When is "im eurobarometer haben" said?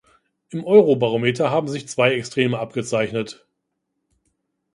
0.49-1.67